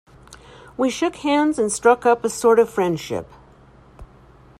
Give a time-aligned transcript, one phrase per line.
[0.77, 3.29] We shook hands and struck up a sort of friendship.